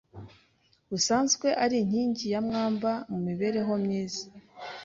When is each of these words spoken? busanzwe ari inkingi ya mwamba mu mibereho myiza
busanzwe 0.89 1.47
ari 1.63 1.75
inkingi 1.83 2.25
ya 2.33 2.41
mwamba 2.47 2.91
mu 3.11 3.17
mibereho 3.27 3.73
myiza 3.83 4.25